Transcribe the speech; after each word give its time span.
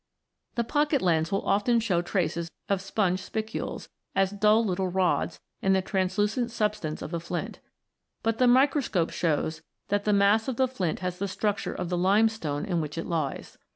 The 0.55 0.63
pocket 0.63 0.99
lens 1.03 1.31
will 1.31 1.45
often 1.47 1.79
show 1.79 2.01
traces 2.01 2.49
of 2.67 2.81
sponge 2.81 3.21
spicules, 3.21 3.87
as 4.15 4.31
dull 4.31 4.65
little 4.65 4.87
rods, 4.87 5.39
in 5.61 5.73
the 5.73 5.81
translucent 5.83 6.49
sub 6.49 6.73
stance 6.75 7.03
of 7.03 7.13
a 7.13 7.19
flint. 7.19 7.59
But 8.23 8.39
the 8.39 8.47
microscope 8.47 9.11
shows 9.11 9.61
that 9.89 10.05
the 10.05 10.11
mass 10.13 10.47
of 10.47 10.55
the 10.55 10.67
flint 10.67 11.01
has 11.01 11.19
the 11.19 11.27
structure 11.27 11.75
of 11.75 11.89
the 11.89 11.99
limestone 11.99 12.65
in 12.65 12.81
which 12.81 12.97
it 12.97 13.05
lies. 13.05 13.59